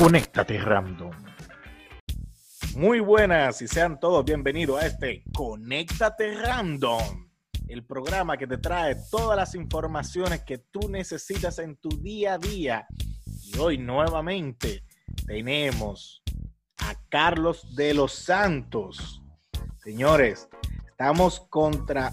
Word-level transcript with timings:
Conéctate 0.00 0.56
Random. 0.56 1.10
Muy 2.74 3.00
buenas 3.00 3.60
y 3.60 3.68
sean 3.68 4.00
todos 4.00 4.24
bienvenidos 4.24 4.80
a 4.80 4.86
este 4.86 5.22
Conéctate 5.36 6.36
Random, 6.36 7.28
el 7.68 7.84
programa 7.84 8.38
que 8.38 8.46
te 8.46 8.56
trae 8.56 8.96
todas 9.10 9.36
las 9.36 9.54
informaciones 9.54 10.40
que 10.44 10.56
tú 10.56 10.88
necesitas 10.88 11.58
en 11.58 11.76
tu 11.76 11.90
día 11.90 12.32
a 12.32 12.38
día. 12.38 12.86
Y 13.44 13.58
hoy 13.58 13.76
nuevamente 13.76 14.84
tenemos 15.26 16.22
a 16.78 16.94
Carlos 17.10 17.76
de 17.76 17.92
los 17.92 18.14
Santos. 18.14 19.22
Señores, 19.84 20.48
estamos 20.88 21.40
contra 21.50 22.10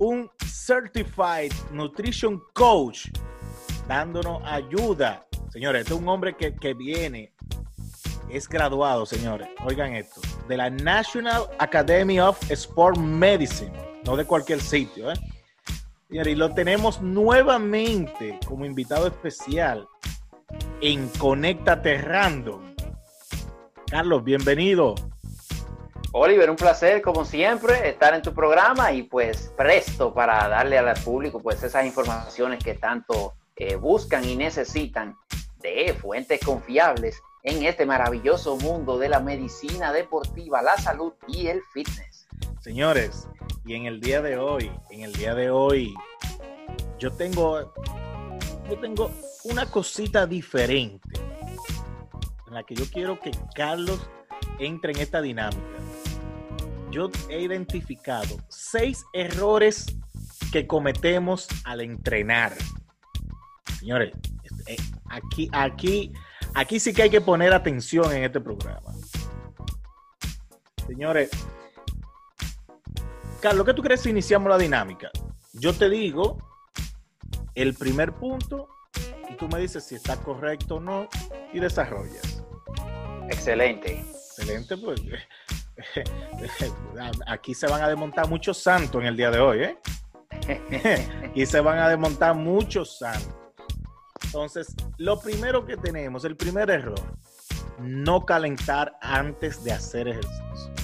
un 0.00 0.28
Certified 0.44 1.52
Nutrition 1.70 2.42
Coach 2.52 3.10
dándonos 3.86 4.42
ayuda. 4.44 5.24
Señores, 5.50 5.82
este 5.82 5.94
es 5.94 6.00
un 6.00 6.08
hombre 6.08 6.36
que, 6.36 6.54
que 6.54 6.74
viene, 6.74 7.32
es 8.30 8.48
graduado, 8.48 9.06
señores, 9.06 9.48
oigan 9.64 9.94
esto, 9.94 10.20
de 10.48 10.56
la 10.56 10.70
National 10.70 11.44
Academy 11.58 12.20
of 12.20 12.38
Sport 12.50 12.98
Medicine, 12.98 13.72
no 14.04 14.16
de 14.16 14.24
cualquier 14.24 14.60
sitio, 14.60 15.10
¿eh? 15.12 15.16
y 16.08 16.34
lo 16.34 16.54
tenemos 16.54 17.00
nuevamente 17.00 18.38
como 18.46 18.64
invitado 18.64 19.06
especial 19.06 19.88
en 20.80 21.08
Conéctate 21.18 21.98
Random. 21.98 22.74
Carlos, 23.90 24.22
bienvenido. 24.24 24.94
Oliver, 26.12 26.48
un 26.48 26.56
placer 26.56 27.02
como 27.02 27.24
siempre 27.24 27.88
estar 27.88 28.14
en 28.14 28.22
tu 28.22 28.32
programa 28.32 28.92
y 28.92 29.02
pues 29.02 29.52
presto 29.56 30.14
para 30.14 30.48
darle 30.48 30.78
al 30.78 30.98
público 31.00 31.42
pues 31.42 31.62
esas 31.62 31.84
informaciones 31.84 32.62
que 32.62 32.74
tanto 32.74 33.34
eh, 33.56 33.76
buscan 33.76 34.24
y 34.24 34.36
necesitan 34.36 35.16
de 35.74 35.94
fuentes 35.94 36.40
confiables 36.44 37.22
en 37.42 37.64
este 37.64 37.86
maravilloso 37.86 38.56
mundo 38.56 38.98
de 38.98 39.08
la 39.08 39.20
medicina 39.20 39.92
deportiva, 39.92 40.62
la 40.62 40.76
salud 40.76 41.12
y 41.26 41.48
el 41.48 41.60
fitness. 41.72 42.28
Señores, 42.60 43.28
y 43.64 43.74
en 43.74 43.86
el 43.86 44.00
día 44.00 44.22
de 44.22 44.38
hoy, 44.38 44.70
en 44.90 45.02
el 45.02 45.12
día 45.12 45.34
de 45.34 45.50
hoy, 45.50 45.94
yo 46.98 47.12
tengo, 47.12 47.72
yo 48.68 48.78
tengo 48.80 49.10
una 49.44 49.66
cosita 49.66 50.26
diferente 50.26 51.20
en 52.46 52.54
la 52.54 52.62
que 52.62 52.74
yo 52.74 52.84
quiero 52.90 53.20
que 53.20 53.32
Carlos 53.54 54.08
entre 54.58 54.92
en 54.92 55.00
esta 55.00 55.20
dinámica. 55.20 55.60
Yo 56.90 57.10
he 57.28 57.40
identificado 57.40 58.36
seis 58.48 59.04
errores 59.12 59.86
que 60.52 60.66
cometemos 60.66 61.48
al 61.64 61.80
entrenar. 61.80 62.52
Señores, 63.78 64.12
eh, 64.66 64.76
aquí, 65.08 65.48
aquí, 65.52 66.12
aquí 66.54 66.80
sí 66.80 66.92
que 66.92 67.02
hay 67.02 67.10
que 67.10 67.20
poner 67.20 67.52
atención 67.52 68.12
en 68.12 68.24
este 68.24 68.40
programa. 68.40 68.92
Señores, 70.86 71.30
Carlos, 73.40 73.66
¿qué 73.66 73.74
tú 73.74 73.82
crees 73.82 74.00
si 74.00 74.10
iniciamos 74.10 74.48
la 74.48 74.58
dinámica? 74.58 75.10
Yo 75.52 75.72
te 75.72 75.88
digo 75.88 76.38
el 77.54 77.74
primer 77.74 78.12
punto 78.12 78.68
y 79.28 79.34
tú 79.34 79.48
me 79.48 79.58
dices 79.58 79.84
si 79.84 79.94
está 79.94 80.16
correcto 80.16 80.76
o 80.76 80.80
no 80.80 81.08
y 81.52 81.60
desarrollas. 81.60 82.44
Excelente. 83.28 84.04
Excelente, 84.38 84.76
pues 84.76 85.00
aquí 87.26 87.54
se 87.54 87.66
van 87.66 87.82
a 87.82 87.88
desmontar 87.88 88.28
muchos 88.28 88.58
santos 88.58 89.00
en 89.00 89.08
el 89.08 89.16
día 89.16 89.30
de 89.30 89.38
hoy, 89.38 89.62
¿eh? 89.62 89.78
y 91.34 91.46
se 91.46 91.60
van 91.60 91.78
a 91.78 91.88
desmontar 91.88 92.34
muchos 92.34 92.98
santos. 92.98 93.45
Entonces, 94.36 94.76
lo 94.98 95.18
primero 95.18 95.64
que 95.64 95.78
tenemos, 95.78 96.26
el 96.26 96.36
primer 96.36 96.68
error, 96.68 97.00
no 97.78 98.26
calentar 98.26 98.94
antes 99.00 99.64
de 99.64 99.72
hacer 99.72 100.08
ejercicio. 100.08 100.74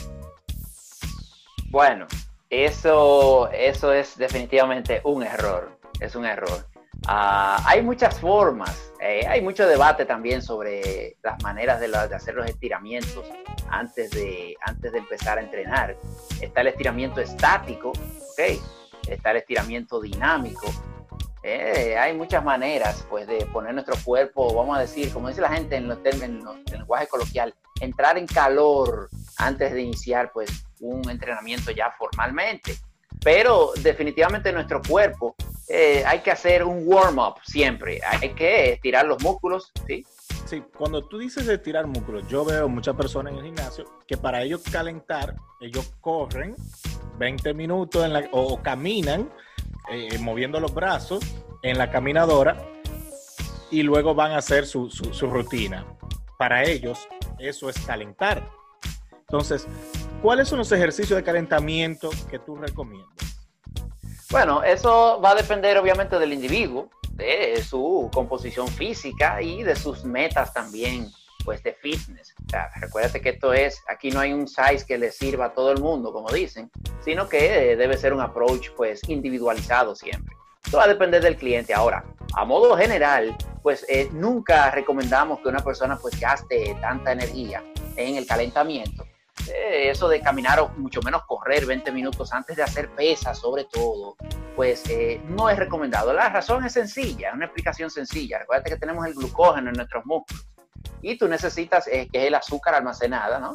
Bueno, 1.69 2.07
eso, 2.48 3.51
eso 3.51 3.92
es 3.92 4.17
definitivamente 4.17 5.02
un 5.05 5.23
error. 5.23 5.79
Es 6.01 6.17
un 6.17 6.24
error. 6.24 6.67
Ah, 7.07 7.62
hay 7.67 7.83
muchas 7.83 8.18
formas, 8.18 8.91
eh, 9.02 9.27
hay 9.29 9.42
mucho 9.42 9.67
debate 9.67 10.07
también 10.07 10.41
sobre 10.41 11.18
las 11.23 11.42
maneras 11.42 11.79
de, 11.79 11.95
hacer 11.95 12.35
los 12.35 12.46
estiramientos 12.46 13.29
antes 13.68 14.12
de, 14.12 14.57
antes 14.62 14.92
de 14.92 14.98
empezar 14.98 15.36
a 15.36 15.42
entrenar. 15.42 15.95
Está 16.41 16.62
el 16.62 16.68
estiramiento 16.68 17.20
estático. 17.20 17.92
Está 19.07 19.33
el 19.33 19.36
estiramiento 19.36 20.01
dinámico, 20.01 20.67
eh, 21.42 21.97
hay 21.98 22.14
muchas 22.14 22.45
maneras 22.45 23.05
pues, 23.11 23.27
de 23.27 23.45
poner 23.47 23.75
nuestro 23.75 23.97
cuerpo, 24.05 24.55
vamos 24.55 24.77
a 24.77 24.80
decir, 24.80 25.13
como 25.13 25.29
dice 25.29 25.41
la 25.41 25.53
gente 25.53 25.77
en 25.77 25.89
los 25.89 26.03
términos, 26.03 26.57
en 26.67 26.75
el 26.75 26.80
lenguaje 26.80 27.08
coloquial, 27.08 27.55
entrar 27.80 28.17
en 28.17 28.27
calor 28.27 29.08
antes 29.39 29.73
de 29.73 29.83
iniciar 29.83 30.30
pues, 30.33 30.51
un 30.80 31.08
entrenamiento 31.11 31.70
ya 31.73 31.91
formalmente. 31.98 32.77
Pero 33.25 33.73
definitivamente 33.83 34.53
nuestro 34.53 34.80
cuerpo 34.83 35.35
eh, 35.69 36.05
hay 36.07 36.20
que 36.20 36.30
hacer 36.30 36.64
un 36.64 36.83
warm-up 36.86 37.36
siempre, 37.45 38.01
hay 38.05 38.30
que 38.30 38.73
estirar 38.73 39.07
los 39.07 39.23
músculos, 39.23 39.70
¿sí? 39.86 40.05
Sí, 40.45 40.63
cuando 40.77 41.07
tú 41.07 41.19
dices 41.19 41.47
de 41.47 41.55
estirar 41.55 41.86
músculos, 41.86 42.27
yo 42.29 42.45
veo 42.45 42.69
muchas 42.69 42.95
personas 42.95 43.33
en 43.33 43.39
el 43.39 43.45
gimnasio 43.47 43.85
que 44.07 44.17
para 44.17 44.42
ellos 44.42 44.63
calentar, 44.70 45.35
ellos 45.61 45.95
corren 46.01 46.55
20 47.19 47.55
minutos 47.55 48.05
en 48.05 48.13
la, 48.13 48.29
o 48.33 48.61
caminan 48.61 49.30
eh, 49.91 50.19
moviendo 50.19 50.61
los 50.61 50.75
brazos 50.75 51.23
en 51.63 51.79
la 51.79 51.91
caminadora 51.91 52.57
y 53.70 53.83
luego 53.83 54.15
van 54.15 54.33
a 54.33 54.39
hacer 54.39 54.67
su, 54.67 54.91
su, 54.91 55.27
rutina. 55.29 55.87
Para 56.39 56.65
ellos, 56.65 57.09
eso 57.39 57.70
es 57.70 57.79
calentar. 57.81 58.47
Entonces, 59.21 59.67
¿cuáles 60.21 60.48
son 60.48 60.59
los 60.59 60.71
ejercicios 60.73 61.17
de 61.17 61.25
calentamiento 61.25 62.11
que 62.31 62.39
tú 62.39 62.57
recomiendas? 62.57 63.48
Bueno, 64.31 64.63
eso 64.63 65.21
va 65.23 65.31
a 65.31 65.35
depender 65.35 65.79
obviamente 65.79 66.19
del 66.19 66.33
individuo, 66.33 66.91
de 67.13 67.63
su 67.63 68.11
composición 68.13 68.69
física 68.69 69.41
y 69.42 69.63
de 69.63 69.77
sus 69.77 70.05
metas 70.05 70.53
también, 70.53 71.11
pues 71.45 71.63
de 71.63 71.73
fitness. 71.75 72.35
O 72.47 72.51
sea, 72.51 72.70
recuérdate 72.80 73.20
que 73.20 73.30
esto 73.30 73.53
es, 73.53 73.83
aquí 73.89 74.11
no 74.11 74.20
hay 74.20 74.33
un 74.33 74.48
size 74.48 74.85
que 74.86 74.98
le 74.98 75.11
sirva 75.11 75.47
a 75.47 75.53
todo 75.55 75.73
el 75.73 75.80
mundo, 75.80 76.13
como 76.13 76.30
dicen, 76.30 76.70
sino 77.05 77.29
que 77.29 77.77
debe 77.77 77.97
ser 77.97 78.13
un 78.13 78.20
approach 78.20 78.70
pues 78.77 79.01
individualizado 79.08 79.95
siempre. 79.95 80.35
Esto 80.64 80.79
va 80.79 80.85
a 80.85 80.89
depender 80.89 81.23
del 81.23 81.36
cliente. 81.36 81.75
Ahora, 81.75 82.05
a 82.35 82.45
modo 82.45 82.77
general, 82.77 83.36
pues 83.63 83.85
eh, 83.89 84.08
nunca 84.13 84.70
recomendamos 84.70 85.41
que 85.41 85.48
una 85.48 85.61
persona 85.61 85.98
pues 85.98 86.19
gaste 86.19 86.77
tanta 86.80 87.13
energía 87.13 87.63
en 87.97 88.17
el 88.17 88.27
calentamiento. 88.27 89.05
Eh, 89.48 89.91
eso 89.91 90.09
de 90.09 90.20
caminar 90.20 90.61
o 90.61 90.69
mucho 90.77 91.03
menos 91.03 91.23
correr 91.27 91.67
20 91.67 91.91
minutos 91.91 92.33
antes 92.33 92.57
de 92.57 92.63
hacer 92.63 92.91
pesas, 92.91 93.39
sobre 93.39 93.64
todo, 93.64 94.17
pues 94.55 94.89
eh, 94.89 95.20
no 95.29 95.51
es 95.51 95.59
recomendado. 95.59 96.13
La 96.13 96.29
razón 96.29 96.64
es 96.64 96.73
sencilla, 96.73 97.30
es 97.30 97.35
una 97.35 97.47
explicación 97.47 97.91
sencilla. 97.91 98.39
Recuerda 98.39 98.64
que 98.64 98.77
tenemos 98.77 99.05
el 99.07 99.14
glucógeno 99.14 99.70
en 99.70 99.74
nuestros 99.74 100.07
músculos 100.07 100.52
y 101.01 101.19
tú 101.19 101.29
necesitas, 101.29 101.87
que 101.87 102.09
es 102.13 102.25
el 102.25 102.35
azúcar 102.35 102.75
almacenada, 102.75 103.39
¿no? 103.39 103.55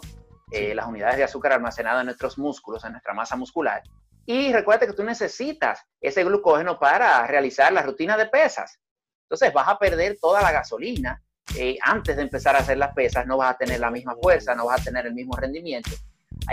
las 0.49 0.87
unidades 0.87 1.17
de 1.17 1.25
azúcar 1.25 1.51
almacenada 1.51 1.99
en 1.99 2.05
nuestros 2.05 2.37
músculos, 2.37 2.83
en 2.85 2.93
nuestra 2.93 3.13
masa 3.13 3.35
muscular. 3.35 3.83
Y 4.25 4.51
recuerda 4.53 4.87
que 4.87 4.93
tú 4.93 5.03
necesitas 5.03 5.81
ese 6.01 6.23
glucógeno 6.23 6.79
para 6.79 7.25
realizar 7.27 7.71
la 7.71 7.81
rutina 7.81 8.17
de 8.17 8.27
pesas. 8.27 8.79
Entonces 9.23 9.53
vas 9.53 9.67
a 9.67 9.77
perder 9.77 10.17
toda 10.21 10.41
la 10.41 10.51
gasolina 10.51 11.21
eh, 11.55 11.77
antes 11.81 12.15
de 12.15 12.23
empezar 12.23 12.55
a 12.55 12.59
hacer 12.59 12.77
las 12.77 12.93
pesas, 12.93 13.25
no 13.25 13.37
vas 13.37 13.55
a 13.55 13.57
tener 13.57 13.79
la 13.79 13.89
misma 13.89 14.15
fuerza, 14.21 14.53
no 14.53 14.65
vas 14.65 14.81
a 14.81 14.83
tener 14.83 15.05
el 15.05 15.13
mismo 15.13 15.35
rendimiento. 15.35 15.91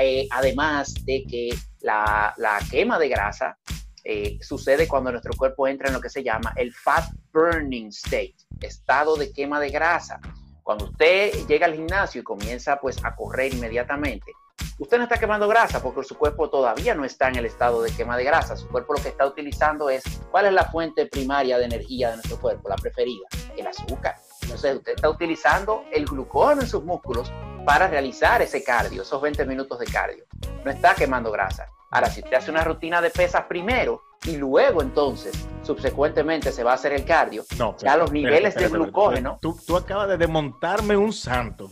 Eh, 0.00 0.26
además 0.30 0.94
de 1.04 1.24
que 1.28 1.48
la, 1.80 2.34
quema 2.70 2.98
de 2.98 3.08
grasa 3.08 3.58
eh, 4.04 4.38
sucede 4.40 4.86
cuando 4.86 5.10
nuestro 5.10 5.34
cuerpo 5.36 5.66
entra 5.66 5.88
en 5.88 5.94
lo 5.94 6.00
que 6.00 6.08
se 6.08 6.22
llama 6.22 6.52
el 6.56 6.72
fat 6.72 7.04
burning 7.32 7.88
state, 7.88 8.36
estado 8.60 9.16
de 9.16 9.32
quema 9.32 9.58
de 9.58 9.70
grasa. 9.70 10.20
Cuando 10.64 10.86
usted 10.86 11.46
llega 11.46 11.66
al 11.66 11.74
gimnasio 11.74 12.22
y 12.22 12.24
comienza 12.24 12.80
pues 12.80 12.96
a 13.04 13.14
correr 13.14 13.52
inmediatamente, 13.52 14.32
usted 14.78 14.96
no 14.96 15.02
está 15.02 15.18
quemando 15.18 15.46
grasa 15.46 15.82
porque 15.82 16.02
su 16.02 16.16
cuerpo 16.16 16.48
todavía 16.48 16.94
no 16.94 17.04
está 17.04 17.28
en 17.28 17.36
el 17.36 17.44
estado 17.44 17.82
de 17.82 17.92
quema 17.92 18.16
de 18.16 18.24
grasa. 18.24 18.56
Su 18.56 18.66
cuerpo 18.68 18.94
lo 18.94 19.02
que 19.02 19.10
está 19.10 19.26
utilizando 19.26 19.90
es 19.90 20.02
cuál 20.30 20.46
es 20.46 20.54
la 20.54 20.64
fuente 20.64 21.04
primaria 21.04 21.58
de 21.58 21.66
energía 21.66 22.08
de 22.08 22.16
nuestro 22.16 22.40
cuerpo, 22.40 22.70
la 22.70 22.76
preferida, 22.76 23.26
el 23.58 23.66
azúcar. 23.66 24.16
Entonces 24.40 24.76
usted 24.76 24.94
está 24.94 25.10
utilizando 25.10 25.84
el 25.92 26.06
glucógeno 26.06 26.62
en 26.62 26.66
sus 26.66 26.82
músculos 26.82 27.30
para 27.66 27.86
realizar 27.86 28.40
ese 28.40 28.64
cardio, 28.64 29.02
esos 29.02 29.20
20 29.20 29.44
minutos 29.44 29.78
de 29.78 29.84
cardio. 29.84 30.24
No 30.64 30.70
está 30.70 30.94
quemando 30.94 31.30
grasa. 31.30 31.68
Ahora, 31.90 32.08
si 32.08 32.22
usted 32.22 32.38
hace 32.38 32.50
una 32.50 32.64
rutina 32.64 33.02
de 33.02 33.10
pesas 33.10 33.44
primero 33.44 34.02
y 34.24 34.36
luego 34.36 34.82
entonces, 34.82 35.34
subsecuentemente, 35.62 36.52
se 36.52 36.64
va 36.64 36.72
a 36.72 36.74
hacer 36.74 36.92
el 36.92 37.04
cardio, 37.04 37.44
no, 37.58 37.76
ya 37.78 37.96
los 37.96 38.12
niveles 38.12 38.54
de 38.54 38.68
glucógeno... 38.68 39.38
Tú, 39.40 39.58
tú, 39.66 39.76
acabas 39.76 40.08
de 40.08 40.16
desmontarme 40.16 40.96
un 40.96 41.12
santo. 41.12 41.68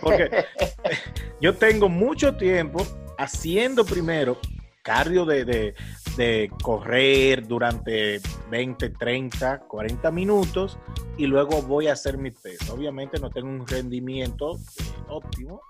Porque 0.00 0.44
yo 1.40 1.54
tengo 1.54 1.88
mucho 1.88 2.36
tiempo 2.36 2.86
haciendo 3.16 3.84
primero 3.84 4.38
cardio 4.82 5.24
de, 5.26 5.74
de 6.16 6.50
correr 6.62 7.46
durante 7.46 8.20
20, 8.50 8.90
30, 8.90 9.60
40 9.60 10.10
minutos 10.10 10.78
y 11.18 11.26
luego 11.26 11.62
voy 11.62 11.88
a 11.88 11.92
hacer 11.92 12.16
mi 12.16 12.30
peso. 12.30 12.74
Obviamente 12.74 13.18
no 13.20 13.28
tengo 13.30 13.48
un 13.48 13.66
rendimiento 13.66 14.56
eh, 14.56 14.84
óptimo, 15.08 15.60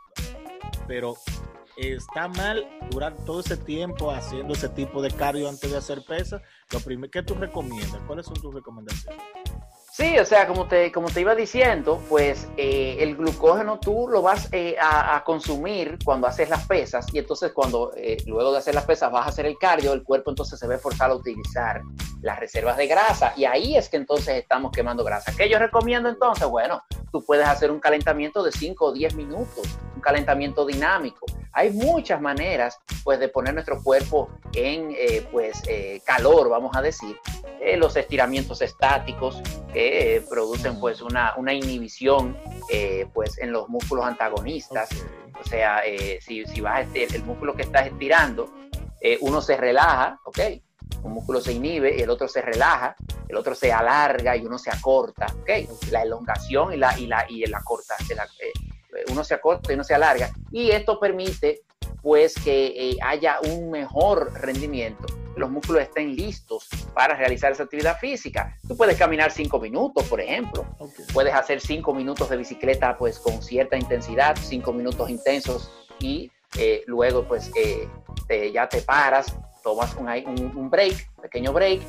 pero 0.87 1.17
está 1.79 2.29
mal 2.29 2.67
durar 2.91 3.15
todo 3.25 3.41
ese 3.41 3.57
tiempo 3.57 4.11
haciendo 4.11 4.55
ese 4.55 4.69
tipo 4.69 5.01
de 5.01 5.11
cardio 5.11 5.49
antes 5.49 5.71
de 5.71 5.77
hacer 5.77 6.05
pesas. 6.05 6.43
Lo 6.73 6.81
primero, 6.81 7.11
¿qué 7.11 7.23
tú 7.23 7.35
recomiendas? 7.35 8.01
¿Cuáles 8.07 8.27
son 8.27 8.35
tus 8.35 8.53
recomendaciones? 8.53 9.23
Sí, 9.99 10.17
o 10.17 10.25
sea, 10.25 10.47
como 10.47 10.69
te, 10.69 10.93
como 10.93 11.11
te 11.11 11.23
iba 11.23 11.35
diciendo, 11.35 12.01
pues 12.09 12.47
eh, 12.57 12.99
el 13.01 13.17
glucógeno 13.17 13.81
tú 13.81 14.07
lo 14.09 14.23
vas 14.23 14.49
eh, 14.53 14.77
a, 14.81 15.25
consumir 15.25 15.99
cuando 16.05 16.29
haces 16.29 16.49
las 16.49 16.69
pesas 16.69 17.13
y 17.13 17.19
entonces 17.19 17.51
cuando 17.53 17.91
eh, 17.97 18.19
luego 18.25 18.53
de 18.53 18.59
hacer 18.59 18.77
las 18.77 18.85
pesas 18.85 19.11
vas 19.11 19.27
a 19.27 19.31
hacer 19.31 19.45
el 19.45 19.59
cardio, 19.59 19.93
el 19.93 20.05
cuerpo 20.05 20.31
entonces 20.31 20.57
se 20.57 20.69
ve 20.69 20.79
forzado 20.79 21.15
a 21.15 21.17
utilizar 21.17 21.83
las 22.23 22.39
reservas 22.39 22.77
de 22.77 22.87
grasa 22.87 23.33
y 23.37 23.45
ahí 23.45 23.77
es 23.77 23.89
que 23.89 23.97
entonces 23.97 24.37
estamos 24.37 24.71
quemando 24.71 25.03
grasa. 25.03 25.33
¿Qué 25.37 25.49
yo 25.49 25.59
recomiendo 25.59 26.09
entonces? 26.09 26.47
Bueno, 26.47 26.85
tú 27.11 27.25
puedes 27.25 27.49
hacer 27.49 27.73
un 27.73 27.81
calentamiento 27.81 28.45
de 28.45 28.53
5 28.53 28.85
o 28.85 28.93
10 28.93 29.17
minutos, 29.17 29.67
un 29.97 30.01
calentamiento 30.01 30.65
dinámico. 30.65 31.27
Hay 31.53 31.71
muchas 31.71 32.21
maneras 32.21 32.79
pues 33.03 33.19
de 33.19 33.29
poner 33.29 33.53
nuestro 33.53 33.83
cuerpo 33.83 34.31
en 34.55 34.95
pues 35.33 35.61
calor, 36.05 36.49
vamos 36.49 36.77
a 36.77 36.83
decir, 36.83 37.19
los 37.77 37.97
estiramientos 37.97 38.63
estáticos 38.63 39.43
que 39.73 39.88
eh, 39.89 40.25
producen 40.29 40.79
pues 40.81 41.03
una, 41.03 41.35
una 41.37 41.53
inhibición 41.53 42.37
eh, 42.71 43.07
pues 43.13 43.39
en 43.39 43.53
los 43.53 43.69
músculos 43.69 44.05
antagonistas. 44.05 44.89
O 45.41 45.45
sea, 45.45 45.83
eh, 45.85 46.19
si, 46.21 46.45
si 46.47 46.61
vas 46.61 46.87
el 46.95 47.23
músculo 47.25 47.55
que 47.55 47.63
estás 47.63 47.87
estirando, 47.87 48.53
uno 49.21 49.41
se 49.41 49.57
relaja, 49.57 50.19
¿ok? 50.25 50.39
Un 51.03 51.13
músculo 51.13 51.41
se 51.41 51.53
inhibe 51.53 51.97
y 51.97 52.01
el 52.01 52.11
otro 52.11 52.27
se 52.27 52.43
relaja, 52.43 52.97
el 53.29 53.37
otro 53.37 53.55
se 53.55 53.73
alarga 53.73 54.37
y 54.37 54.45
uno 54.45 54.59
se 54.59 54.71
acorta, 54.71 55.27
¿ok? 55.41 55.51
La 55.93 56.03
elongación 56.03 56.73
y 56.73 56.77
la, 56.77 56.99
y 56.99 57.07
la, 57.07 57.25
y 57.29 57.47
la 57.47 57.61
corta, 57.63 57.95
uno 59.11 59.23
se 59.23 59.35
acorta 59.35 59.71
y 59.71 59.75
uno 59.75 59.85
se 59.85 59.95
alarga. 59.95 60.31
Y 60.51 60.71
esto 60.71 60.99
permite 60.99 61.61
pues 62.03 62.35
que 62.35 62.97
haya 63.03 63.39
un 63.41 63.71
mejor 63.71 64.33
rendimiento 64.35 65.07
los 65.39 65.51
músculos 65.51 65.83
estén 65.83 66.15
listos 66.15 66.69
para 66.95 67.15
realizar 67.15 67.53
esa 67.53 67.63
actividad 67.63 67.99
física. 67.99 68.57
Tú 68.67 68.77
puedes 68.77 68.97
caminar 68.97 69.31
cinco 69.31 69.59
minutos, 69.59 70.05
por 70.09 70.21
ejemplo. 70.21 70.67
Puedes 71.13 71.35
hacer 71.35 71.61
cinco 71.61 71.95
minutos 71.95 72.29
de 72.29 72.37
bicicleta 72.37 72.97
pues 72.97 73.19
con 73.19 73.43
cierta 73.43 73.77
intensidad, 73.77 74.37
cinco 74.41 74.73
minutos 74.73 75.09
intensos 75.11 75.71
y 76.01 76.31
eh, 76.59 76.83
luego 76.87 77.25
pues 77.25 77.51
eh, 77.57 78.51
ya 78.53 78.69
te 78.69 78.83
paras, 78.83 79.35
tomas 79.63 79.95
un, 79.97 80.09
un, 80.09 80.57
un 80.57 80.71
break, 80.71 81.21
pequeño 81.23 81.53
break, 81.53 81.81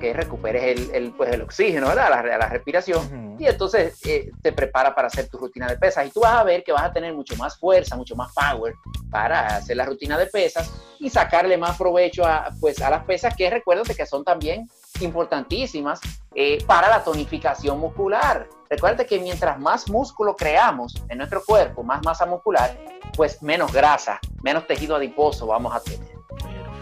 que 0.00 0.12
recuperes 0.12 0.90
el, 0.92 1.12
pues 1.12 1.32
el 1.32 1.42
oxígeno, 1.42 1.88
¿verdad? 1.88 2.10
La, 2.10 2.38
la 2.38 2.48
respiración. 2.48 3.25
Y 3.38 3.46
entonces 3.46 3.98
eh, 4.06 4.30
te 4.42 4.52
prepara 4.52 4.94
para 4.94 5.08
hacer 5.08 5.28
tu 5.28 5.38
rutina 5.38 5.66
de 5.68 5.76
pesas. 5.76 6.06
Y 6.06 6.10
tú 6.10 6.20
vas 6.20 6.34
a 6.34 6.44
ver 6.44 6.64
que 6.64 6.72
vas 6.72 6.84
a 6.84 6.92
tener 6.92 7.14
mucho 7.14 7.36
más 7.36 7.58
fuerza, 7.58 7.96
mucho 7.96 8.14
más 8.16 8.32
power 8.32 8.74
para 9.10 9.56
hacer 9.56 9.76
la 9.76 9.84
rutina 9.84 10.18
de 10.18 10.26
pesas 10.26 10.70
y 10.98 11.10
sacarle 11.10 11.56
más 11.56 11.76
provecho 11.76 12.24
a, 12.24 12.50
pues, 12.60 12.80
a 12.80 12.90
las 12.90 13.04
pesas 13.04 13.34
que 13.36 13.48
recuérdate 13.50 13.94
que 13.94 14.06
son 14.06 14.24
también 14.24 14.68
importantísimas 15.00 16.00
eh, 16.34 16.62
para 16.66 16.88
la 16.88 17.04
tonificación 17.04 17.78
muscular. 17.78 18.48
Recuerda 18.68 19.04
que 19.04 19.18
mientras 19.18 19.58
más 19.58 19.88
músculo 19.88 20.34
creamos 20.34 20.94
en 21.08 21.18
nuestro 21.18 21.42
cuerpo, 21.44 21.82
más 21.82 22.02
masa 22.04 22.26
muscular, 22.26 22.76
pues 23.16 23.42
menos 23.42 23.72
grasa, 23.72 24.18
menos 24.42 24.66
tejido 24.66 24.96
adiposo 24.96 25.46
vamos 25.46 25.74
a 25.74 25.80
tener. 25.80 26.16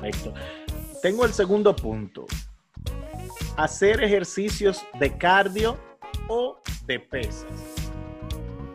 Perfecto. 0.01 0.35
Tengo 1.03 1.25
el 1.25 1.33
segundo 1.33 1.75
punto 1.77 2.27
hacer 3.57 4.03
ejercicios 4.03 4.85
de 4.99 5.17
cardio 5.17 5.79
o 6.29 6.61
de 6.87 7.01
pesas. 7.01 7.51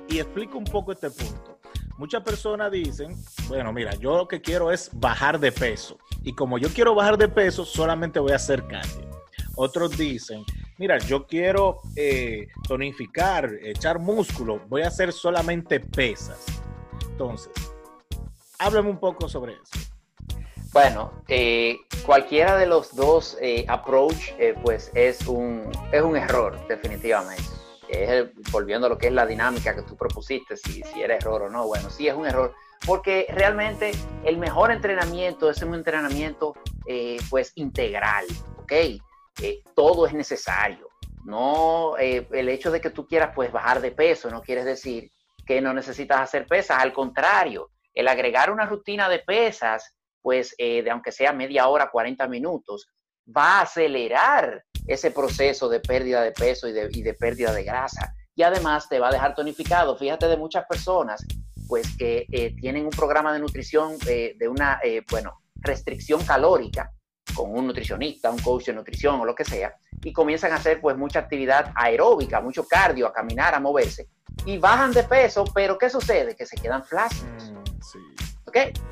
Y 0.07 0.19
explico 0.19 0.57
un 0.57 0.65
poco 0.65 0.91
este 0.91 1.09
punto. 1.09 1.59
Muchas 1.97 2.23
personas 2.23 2.71
dicen, 2.71 3.15
bueno, 3.47 3.73
mira, 3.73 3.93
yo 3.95 4.15
lo 4.15 4.27
que 4.27 4.41
quiero 4.41 4.71
es 4.71 4.89
bajar 4.93 5.39
de 5.39 5.51
peso. 5.51 5.97
Y 6.23 6.33
como 6.33 6.57
yo 6.57 6.69
quiero 6.69 6.95
bajar 6.95 7.17
de 7.17 7.27
peso, 7.27 7.65
solamente 7.65 8.19
voy 8.19 8.31
a 8.31 8.37
hacer 8.37 8.65
cardio. 8.67 9.09
Otros 9.55 9.97
dicen, 9.97 10.43
mira, 10.77 10.97
yo 10.99 11.27
quiero 11.27 11.81
eh, 11.95 12.47
tonificar, 12.67 13.51
echar 13.61 13.99
músculo, 13.99 14.61
voy 14.69 14.83
a 14.83 14.87
hacer 14.87 15.11
solamente 15.11 15.81
pesas. 15.81 16.45
Entonces, 17.11 17.51
háblame 18.57 18.89
un 18.89 18.99
poco 18.99 19.27
sobre 19.27 19.53
eso. 19.53 19.88
Bueno, 20.71 21.23
eh, 21.27 21.79
cualquiera 22.05 22.55
de 22.55 22.67
los 22.67 22.95
dos 22.95 23.37
eh, 23.41 23.65
approach, 23.67 24.33
eh, 24.37 24.53
pues 24.61 24.91
es 24.93 25.25
un, 25.25 25.71
es 25.91 26.01
un 26.01 26.15
error, 26.15 26.59
definitivamente. 26.67 27.43
volviendo 28.51 28.85
a 28.85 28.89
lo 28.89 28.97
que 28.97 29.07
es 29.07 29.13
la 29.13 29.25
dinámica 29.25 29.73
que 29.73 29.81
tú 29.81 29.97
propusiste, 29.97 30.55
si, 30.57 30.83
si 30.83 31.01
era 31.01 31.15
error 31.15 31.41
o 31.43 31.49
no. 31.49 31.65
Bueno, 31.65 31.89
sí 31.89 32.07
es 32.07 32.13
un 32.13 32.27
error, 32.27 32.53
porque 32.85 33.25
realmente 33.31 33.93
el 34.23 34.37
mejor 34.37 34.71
entrenamiento 34.71 35.49
es 35.49 35.59
un 35.63 35.73
entrenamiento, 35.73 36.53
pues, 37.29 37.51
integral, 37.55 38.25
¿ok? 38.57 38.73
todo 39.73 40.05
es 40.05 40.13
necesario. 40.13 40.89
No, 41.23 41.97
el 41.97 42.49
hecho 42.49 42.69
de 42.69 42.79
que 42.79 42.91
tú 42.91 43.07
quieras, 43.07 43.31
pues, 43.33 43.51
bajar 43.51 43.81
de 43.81 43.91
peso 43.91 44.29
no 44.29 44.41
quiere 44.41 44.63
decir 44.63 45.11
que 45.47 45.61
no 45.61 45.73
necesitas 45.73 46.19
hacer 46.19 46.45
pesas. 46.45 46.83
Al 46.83 46.93
contrario, 46.93 47.71
el 47.95 48.07
agregar 48.07 48.51
una 48.51 48.65
rutina 48.65 49.09
de 49.09 49.19
pesas 49.19 49.95
pues 50.21 50.55
eh, 50.57 50.83
de 50.83 50.91
aunque 50.91 51.11
sea 51.11 51.33
media 51.33 51.67
hora, 51.67 51.89
40 51.91 52.27
minutos, 52.27 52.87
va 53.25 53.59
a 53.59 53.61
acelerar 53.61 54.63
ese 54.87 55.11
proceso 55.11 55.69
de 55.69 55.79
pérdida 55.79 56.21
de 56.21 56.31
peso 56.31 56.67
y 56.67 56.73
de, 56.73 57.13
pérdida 57.13 57.53
de 57.53 57.63
grasa. 57.63 58.13
Y 58.35 58.43
además 58.43 58.87
te 58.89 58.99
va 58.99 59.09
a 59.09 59.11
dejar 59.11 59.35
tonificado. 59.35 59.97
Fíjate 59.97 60.27
de 60.27 60.37
muchas 60.37 60.65
personas, 60.65 61.25
pues 61.67 61.95
que 61.97 62.25
eh, 62.31 62.55
tienen 62.59 62.85
un 62.85 62.91
programa 62.91 63.33
de 63.33 63.39
nutrición 63.39 63.97
eh, 64.07 64.35
de 64.37 64.47
una, 64.47 64.79
bueno, 65.11 65.41
restricción 65.55 66.23
calórica 66.25 66.91
con 67.35 67.55
un 67.55 67.67
nutricionista, 67.67 68.31
un 68.31 68.39
coach 68.39 68.65
de 68.65 68.73
nutrición 68.73 69.19
o 69.21 69.25
lo 69.25 69.35
que 69.35 69.45
sea, 69.45 69.75
y 70.03 70.11
comienzan 70.11 70.51
a 70.51 70.55
hacer 70.55 70.81
pues 70.81 70.97
mucha 70.97 71.19
actividad 71.19 71.71
aeróbica, 71.75 72.41
mucho 72.41 72.65
cardio, 72.65 73.07
a 73.07 73.13
caminar, 73.13 73.53
a 73.53 73.59
moverse, 73.59 74.07
y 74.45 74.57
bajan 74.57 74.91
de 74.91 75.03
peso, 75.03 75.45
pero 75.53 75.77
¿qué 75.77 75.89
sucede? 75.89 76.35
Que 76.35 76.45
se 76.45 76.55
quedan 76.55 76.83
flácidos. 76.83 77.51
Mm, 77.51 77.81
sí. 77.81 78.18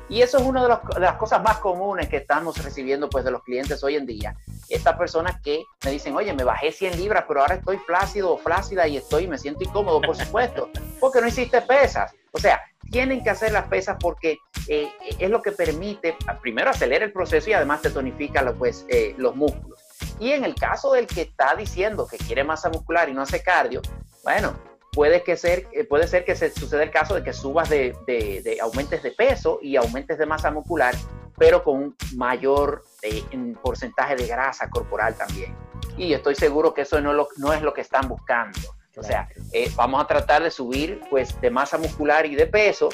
Y 0.08 0.22
eso 0.22 0.38
es 0.38 0.44
una 0.44 0.62
de, 0.62 1.00
las 1.00 1.14
cosas 1.14 1.42
más 1.42 1.58
comunes 1.58 2.08
que 2.08 2.18
estamos 2.18 2.62
recibiendo 2.62 3.08
pues 3.08 3.24
de 3.24 3.30
los 3.30 3.42
clientes 3.42 3.82
hoy 3.84 3.96
en 3.96 4.06
día. 4.06 4.34
Estas 4.68 4.96
personas 4.96 5.40
que 5.42 5.62
me 5.84 5.90
dicen, 5.90 6.14
oye, 6.16 6.32
me 6.32 6.44
bajé 6.44 6.72
100 6.72 6.98
libras, 6.98 7.24
pero 7.28 7.40
ahora 7.40 7.56
estoy 7.56 7.78
flácido 7.78 8.32
o 8.32 8.38
flácida 8.38 8.86
y 8.88 8.96
estoy, 8.96 9.26
me 9.26 9.38
siento 9.38 9.64
incómodo, 9.64 10.00
por 10.00 10.16
supuesto, 10.16 10.70
porque 11.00 11.20
no 11.20 11.28
hiciste 11.28 11.60
pesas. 11.62 12.14
O 12.32 12.38
sea, 12.38 12.60
tienen 12.90 13.22
que 13.22 13.30
hacer 13.30 13.52
las 13.52 13.66
pesas 13.68 13.96
porque 14.00 14.38
eh, 14.68 14.88
es 15.18 15.30
lo 15.30 15.42
que 15.42 15.52
permite, 15.52 16.16
primero, 16.40 16.70
acelerar 16.70 17.04
el 17.04 17.12
proceso 17.12 17.50
y 17.50 17.52
además 17.52 17.82
te 17.82 17.90
tonifica 17.90 18.52
pues, 18.52 18.86
eh, 18.88 19.14
los 19.18 19.36
músculos. 19.36 19.80
Y 20.20 20.32
en 20.32 20.44
el 20.44 20.54
caso 20.54 20.92
del 20.92 21.06
que 21.06 21.22
está 21.22 21.54
diciendo 21.54 22.06
que 22.06 22.18
quiere 22.18 22.44
masa 22.44 22.68
muscular 22.68 23.08
y 23.08 23.14
no 23.14 23.22
hace 23.22 23.42
cardio, 23.42 23.82
bueno, 24.24 24.54
puede, 24.98 25.22
que 25.22 25.36
ser, 25.36 25.68
eh, 25.70 25.84
puede 25.84 26.08
ser 26.08 26.24
que 26.24 26.34
se 26.34 26.50
suceda 26.50 26.82
el 26.82 26.90
caso 26.90 27.14
de 27.14 27.22
que 27.22 27.32
subas 27.32 27.70
de, 27.70 27.94
de, 28.04 28.58
aumentes 28.60 29.00
de 29.00 29.12
peso 29.12 29.60
y 29.62 29.76
aumentes 29.76 30.18
de 30.18 30.26
masa 30.26 30.50
muscular, 30.50 30.92
pero 31.36 31.62
con 31.62 31.76
un 31.76 31.96
mayor 32.16 32.82
eh, 33.02 33.22
porcentaje 33.62 34.16
de 34.16 34.26
grasa 34.26 34.68
corporal 34.68 35.14
también. 35.14 35.54
Y 35.96 36.14
estoy 36.14 36.34
seguro 36.34 36.74
que 36.74 36.80
eso 36.80 37.00
no, 37.00 37.12
lo, 37.12 37.28
no 37.36 37.52
es 37.52 37.62
lo 37.62 37.72
que 37.72 37.80
están 37.80 38.08
buscando. 38.08 38.58
O 38.96 39.04
sea, 39.04 39.28
eh, 39.52 39.70
vamos 39.76 40.02
a 40.02 40.08
tratar 40.08 40.42
de 40.42 40.50
subir 40.50 41.00
pues 41.08 41.40
de 41.40 41.48
masa 41.48 41.78
muscular 41.78 42.26
y 42.26 42.34
de 42.34 42.48
peso, 42.48 42.88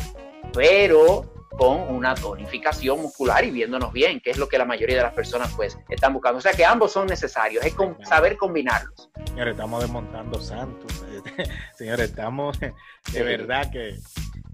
pero 0.52 1.24
con 1.56 1.82
una 1.94 2.14
tonificación 2.14 3.00
muscular 3.00 3.44
y 3.44 3.50
viéndonos 3.50 3.92
bien, 3.92 4.20
que 4.20 4.30
es 4.30 4.38
lo 4.38 4.48
que 4.48 4.58
la 4.58 4.64
mayoría 4.64 4.96
de 4.96 5.02
las 5.02 5.14
personas 5.14 5.52
pues 5.54 5.78
están 5.88 6.12
buscando. 6.12 6.38
O 6.38 6.40
sea 6.40 6.52
que 6.52 6.64
ambos 6.64 6.92
son 6.92 7.06
necesarios, 7.06 7.64
es 7.64 7.74
saber 8.02 8.36
combinarlos. 8.36 9.10
Señores, 9.26 9.52
estamos 9.52 9.82
desmontando 9.82 10.40
santos. 10.40 11.04
Señores, 11.76 12.10
estamos 12.10 12.58
de 12.58 13.22
verdad 13.22 13.70
que... 13.70 13.98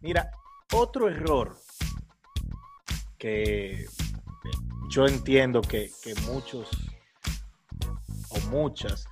Mira, 0.02 0.30
otro 0.72 1.08
error 1.08 1.56
que 3.18 3.86
yo 4.88 5.06
entiendo 5.06 5.60
que, 5.62 5.90
muchos 6.26 6.68
o 8.30 8.40
muchas 8.50 9.06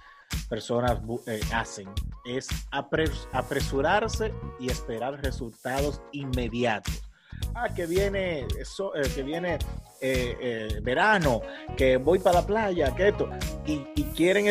personas 0.48 0.98
eh, 1.26 1.40
hacen 1.52 1.88
es 2.24 2.48
apresurarse 2.70 4.32
y 4.58 4.70
esperar 4.70 5.22
resultados 5.22 6.00
inmediatos 6.12 7.07
ah, 7.54 7.68
que 7.74 7.86
viene, 7.86 8.46
eso, 8.58 8.94
eh, 8.94 9.02
que 9.14 9.22
viene 9.22 9.58
eh, 10.00 10.36
eh, 10.40 10.80
verano, 10.82 11.42
que 11.76 11.96
voy 11.96 12.18
para 12.18 12.40
la 12.40 12.46
playa, 12.46 12.94
que 12.94 13.08
esto, 13.08 13.28
y, 13.66 13.82
quieren, 14.14 14.46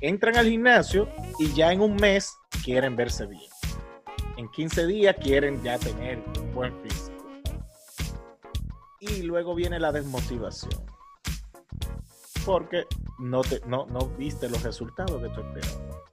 entran 0.00 0.36
al 0.36 0.46
gimnasio 0.46 1.08
y 1.38 1.52
ya 1.54 1.72
en 1.72 1.80
un 1.80 1.96
mes 1.96 2.36
quieren 2.64 2.96
verse 2.96 3.26
bien. 3.26 3.50
En 4.36 4.48
15 4.50 4.86
días 4.86 5.16
quieren 5.20 5.62
ya 5.62 5.78
tener 5.78 6.22
un 6.40 6.54
buen 6.54 6.72
físico. 6.82 7.12
Y 9.00 9.22
luego 9.22 9.54
viene 9.54 9.78
la 9.78 9.92
desmotivación. 9.92 10.84
porque 12.44 12.86
no, 13.18 13.40
te, 13.42 13.60
no, 13.66 13.86
no 13.86 14.06
viste 14.18 14.48
los 14.48 14.62
resultados 14.62 15.22
que 15.22 15.28
tú 15.28 15.40
esperabas. 15.40 16.04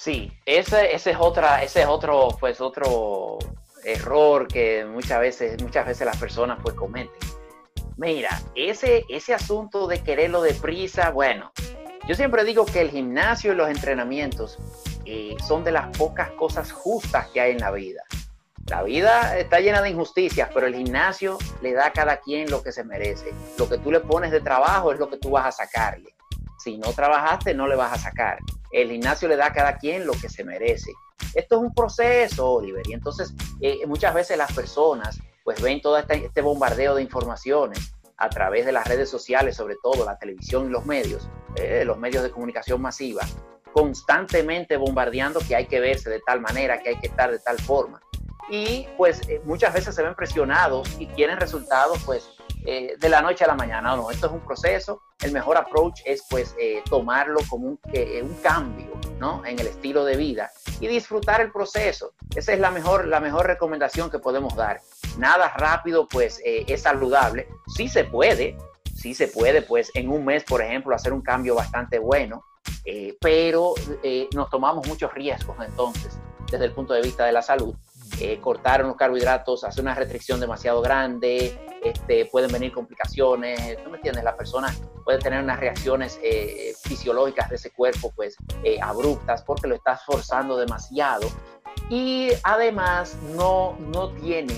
Sí, 0.00 0.32
ese, 0.46 0.94
ese, 0.94 1.10
es 1.10 1.16
otra, 1.20 1.62
ese 1.62 1.82
es 1.82 1.86
otro, 1.86 2.28
pues 2.40 2.58
otro 2.60 3.38
error 3.84 4.46
que 4.48 4.84
muchas 4.84 5.20
veces, 5.20 5.62
muchas 5.62 5.86
veces 5.86 6.06
las 6.06 6.16
personas 6.16 6.58
pues 6.62 6.74
cometen. 6.74 7.10
Mira, 7.96 8.40
ese, 8.54 9.04
ese 9.08 9.34
asunto 9.34 9.86
de 9.86 10.02
quererlo 10.02 10.42
deprisa, 10.42 11.10
bueno, 11.10 11.52
yo 12.08 12.14
siempre 12.14 12.44
digo 12.44 12.64
que 12.64 12.80
el 12.80 12.90
gimnasio 12.90 13.52
y 13.52 13.56
los 13.56 13.68
entrenamientos 13.68 14.58
eh, 15.04 15.36
son 15.46 15.64
de 15.64 15.72
las 15.72 15.96
pocas 15.96 16.30
cosas 16.32 16.72
justas 16.72 17.28
que 17.28 17.40
hay 17.40 17.52
en 17.52 17.58
la 17.58 17.70
vida. 17.70 18.02
La 18.66 18.82
vida 18.82 19.38
está 19.38 19.60
llena 19.60 19.82
de 19.82 19.90
injusticias, 19.90 20.48
pero 20.54 20.66
el 20.66 20.74
gimnasio 20.74 21.38
le 21.60 21.72
da 21.72 21.86
a 21.86 21.92
cada 21.92 22.18
quien 22.20 22.50
lo 22.50 22.62
que 22.62 22.72
se 22.72 22.84
merece. 22.84 23.34
Lo 23.58 23.68
que 23.68 23.78
tú 23.78 23.90
le 23.90 24.00
pones 24.00 24.30
de 24.30 24.40
trabajo 24.40 24.92
es 24.92 24.98
lo 24.98 25.10
que 25.10 25.18
tú 25.18 25.30
vas 25.30 25.46
a 25.46 25.66
sacarle. 25.66 26.14
Si 26.58 26.78
no 26.78 26.92
trabajaste, 26.92 27.54
no 27.54 27.66
le 27.66 27.76
vas 27.76 27.92
a 27.92 27.98
sacar. 27.98 28.38
El 28.70 28.90
gimnasio 28.90 29.28
le 29.28 29.36
da 29.36 29.46
a 29.46 29.52
cada 29.52 29.76
quien 29.76 30.06
lo 30.06 30.12
que 30.12 30.28
se 30.28 30.44
merece. 30.44 30.92
Esto 31.34 31.56
es 31.56 31.62
un 31.62 31.74
proceso, 31.74 32.52
Oliver, 32.52 32.86
y 32.88 32.92
entonces 32.92 33.34
eh, 33.60 33.86
muchas 33.86 34.14
veces 34.14 34.36
las 34.36 34.52
personas 34.52 35.18
pues 35.44 35.60
ven 35.60 35.80
todo 35.80 35.98
este, 35.98 36.26
este, 36.26 36.40
bombardeo 36.42 36.94
de 36.94 37.02
informaciones 37.02 37.94
a 38.16 38.28
través 38.28 38.66
de 38.66 38.72
las 38.72 38.86
redes 38.86 39.08
sociales, 39.08 39.56
sobre 39.56 39.76
todo 39.82 40.04
la 40.04 40.18
televisión 40.18 40.66
y 40.66 40.68
los 40.70 40.84
medios, 40.84 41.28
eh, 41.56 41.84
los 41.84 41.98
medios 41.98 42.22
de 42.22 42.30
comunicación 42.30 42.80
masiva, 42.80 43.22
constantemente 43.72 44.76
bombardeando 44.76 45.40
que 45.40 45.56
hay 45.56 45.66
que 45.66 45.80
verse 45.80 46.10
de 46.10 46.20
tal 46.20 46.40
manera, 46.40 46.80
que 46.82 46.90
hay 46.90 46.96
que 46.98 47.06
estar 47.06 47.30
de 47.30 47.38
tal 47.38 47.58
forma. 47.58 48.00
Y 48.50 48.88
pues 48.96 49.20
eh, 49.28 49.40
muchas 49.44 49.72
veces 49.72 49.94
se 49.94 50.02
ven 50.02 50.14
presionados 50.14 50.88
y 50.98 51.06
quieren 51.06 51.38
resultados 51.38 52.02
pues 52.04 52.28
eh, 52.66 52.96
de 52.98 53.08
la 53.08 53.22
noche 53.22 53.44
a 53.44 53.46
la 53.46 53.54
mañana. 53.54 53.94
No, 53.94 54.10
esto 54.10 54.26
es 54.26 54.32
un 54.32 54.40
proceso. 54.40 55.02
El 55.22 55.32
mejor 55.32 55.56
approach 55.56 56.00
es 56.04 56.24
pues 56.28 56.54
eh, 56.60 56.82
tomarlo 56.90 57.38
como 57.48 57.68
un, 57.68 57.80
un, 58.22 58.34
cambio 58.42 58.99
¿no? 59.20 59.44
en 59.44 59.58
el 59.58 59.66
estilo 59.66 60.04
de 60.04 60.16
vida 60.16 60.50
y 60.80 60.88
disfrutar 60.88 61.40
el 61.40 61.52
proceso. 61.52 62.14
Esa 62.34 62.52
es 62.52 62.58
la 62.58 62.70
mejor, 62.70 63.06
la 63.06 63.20
mejor 63.20 63.46
recomendación 63.46 64.10
que 64.10 64.18
podemos 64.18 64.56
dar. 64.56 64.80
Nada 65.18 65.52
rápido 65.56 66.08
pues 66.08 66.40
es 66.44 66.82
saludable. 66.82 67.46
Sí 67.76 67.88
se 67.88 68.04
puede, 68.04 68.56
sí 68.96 69.14
se 69.14 69.28
puede 69.28 69.62
pues 69.62 69.90
en 69.94 70.08
un 70.08 70.24
mes, 70.24 70.42
por 70.44 70.62
ejemplo, 70.62 70.94
hacer 70.94 71.12
un 71.12 71.22
cambio 71.22 71.54
bastante 71.54 71.98
bueno, 71.98 72.42
pero 73.20 73.74
nos 74.34 74.50
tomamos 74.50 74.86
muchos 74.88 75.12
riesgos 75.12 75.56
entonces 75.64 76.18
desde 76.50 76.64
el 76.64 76.72
punto 76.72 76.94
de 76.94 77.02
vista 77.02 77.24
de 77.24 77.32
la 77.32 77.42
salud 77.42 77.74
eh, 78.18 78.38
cortar 78.38 78.84
los 78.84 78.96
carbohidratos, 78.96 79.64
hacer 79.64 79.82
una 79.82 79.94
restricción 79.94 80.40
demasiado 80.40 80.82
grande, 80.82 81.58
este, 81.82 82.26
pueden 82.26 82.52
venir 82.52 82.70
complicaciones, 82.70 83.82
¿tú 83.82 83.88
me 83.88 83.96
entiendes? 83.96 84.24
La 84.24 84.36
persona 84.36 84.74
puede 85.10 85.22
tener 85.22 85.42
unas 85.42 85.58
reacciones 85.58 86.20
eh, 86.22 86.72
fisiológicas 86.84 87.50
de 87.50 87.56
ese 87.56 87.72
cuerpo, 87.72 88.12
pues, 88.14 88.36
eh, 88.62 88.78
abruptas, 88.80 89.42
porque 89.42 89.66
lo 89.66 89.74
estás 89.74 90.04
forzando 90.04 90.56
demasiado. 90.56 91.26
Y 91.88 92.28
además 92.44 93.16
no, 93.34 93.76
no 93.80 94.12
tiene, 94.12 94.54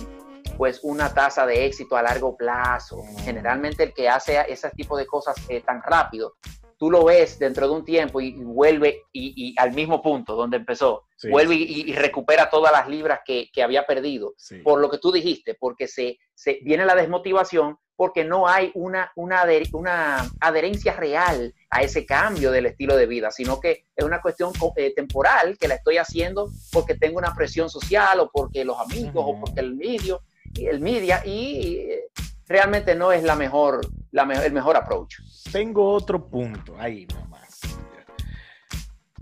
pues, 0.58 0.80
una 0.82 1.14
tasa 1.14 1.46
de 1.46 1.64
éxito 1.64 1.96
a 1.96 2.02
largo 2.02 2.36
plazo. 2.36 3.02
Generalmente 3.24 3.84
el 3.84 3.94
que 3.94 4.10
hace 4.10 4.44
ese 4.46 4.68
tipo 4.72 4.94
de 4.98 5.06
cosas 5.06 5.36
tan 5.64 5.80
rápido 5.82 6.34
tú 6.82 6.90
lo 6.90 7.04
ves 7.04 7.38
dentro 7.38 7.68
de 7.68 7.74
un 7.74 7.84
tiempo 7.84 8.20
y, 8.20 8.32
vuelve 8.32 9.04
y, 9.12 9.54
al 9.56 9.72
mismo 9.72 10.02
punto 10.02 10.34
donde 10.34 10.56
empezó, 10.56 11.04
vuelve 11.30 11.54
y, 11.54 11.92
recupera 11.92 12.50
todas 12.50 12.72
las 12.72 12.88
libras 12.88 13.20
que, 13.24 13.48
había 13.62 13.86
perdido, 13.86 14.34
por 14.64 14.80
lo 14.80 14.90
que 14.90 14.98
tú 14.98 15.12
dijiste, 15.12 15.54
porque 15.54 15.86
se, 15.86 16.18
se, 16.34 16.58
viene 16.64 16.84
la 16.84 16.96
desmotivación, 16.96 17.78
porque 17.96 18.24
no 18.24 18.48
hay 18.48 18.70
una, 18.74 19.12
una, 19.16 19.44
una 19.72 20.30
adherencia 20.40 20.94
real 20.94 21.54
a 21.70 21.82
ese 21.82 22.04
cambio 22.06 22.50
del 22.50 22.66
estilo 22.66 22.96
de 22.96 23.06
vida, 23.06 23.30
sino 23.30 23.60
que 23.60 23.84
es 23.94 24.04
una 24.04 24.20
cuestión 24.20 24.52
eh, 24.76 24.92
temporal 24.94 25.56
que 25.58 25.68
la 25.68 25.74
estoy 25.74 25.98
haciendo 25.98 26.50
porque 26.72 26.94
tengo 26.94 27.18
una 27.18 27.34
presión 27.34 27.68
social 27.68 28.20
o 28.20 28.30
porque 28.30 28.64
los 28.64 28.78
amigos 28.80 29.24
o 29.26 29.40
porque 29.40 29.60
el 29.60 29.74
medio, 29.74 30.22
el 30.56 30.80
media 30.80 31.22
y 31.24 31.76
eh, 31.78 32.04
realmente 32.46 32.94
no 32.94 33.12
es 33.12 33.22
la 33.22 33.36
mejor, 33.36 33.80
la 34.10 34.24
el 34.24 34.52
mejor 34.52 34.76
approach 34.76 35.16
tengo 35.52 35.90
otro 35.92 36.28
punto 36.28 36.74
ahí 36.78 37.06
nomás. 37.06 37.60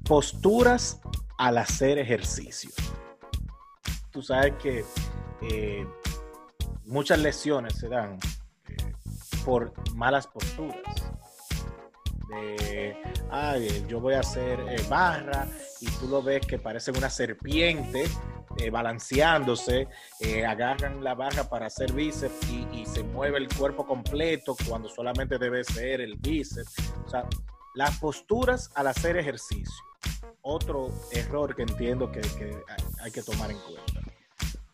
Posturas 0.05 1.00
al 1.37 1.59
hacer 1.59 1.99
ejercicio. 1.99 2.71
Tú 4.12 4.23
sabes 4.23 4.55
que 4.62 4.85
eh, 5.43 5.87
muchas 6.85 7.19
lesiones 7.19 7.75
se 7.75 7.89
dan 7.89 8.19
por 9.45 9.73
malas 9.95 10.27
posturas. 10.27 10.83
Ay, 13.31 13.85
yo 13.89 14.01
voy 14.01 14.15
a 14.15 14.21
hacer 14.21 14.61
eh, 14.69 14.85
barra 14.89 15.47
y 15.81 15.87
tú 15.87 16.07
lo 16.09 16.23
ves 16.23 16.47
que 16.47 16.59
parece 16.59 16.93
una 16.93 17.11
serpiente 17.11 18.05
balanceándose, 18.71 19.89
agarran 20.47 21.03
la 21.03 21.15
barra 21.15 21.49
para 21.49 21.67
hacer 21.67 21.93
bíceps 21.93 22.35
y, 22.51 22.85
se 22.85 23.03
mueve 23.05 23.39
el 23.39 23.49
cuerpo 23.49 23.87
completo 23.87 24.57
cuando 24.69 24.89
solamente 24.89 25.39
debe 25.39 25.65
ser 25.65 26.01
el 26.01 26.17
bíceps. 26.17 26.75
O 27.07 27.09
sea, 27.09 27.27
las 27.75 27.99
posturas 27.99 28.71
al 28.75 28.89
hacer 28.89 29.17
ejercicio. 29.17 29.85
Otro 30.43 30.91
error 31.13 31.55
que 31.55 31.63
entiendo 31.63 32.11
que, 32.11 32.21
hay 33.01 33.11
que 33.11 33.23
tomar 33.23 33.51
en 33.51 33.59
cuenta. 33.59 34.10